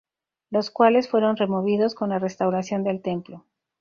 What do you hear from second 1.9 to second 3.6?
con la restauración del templo.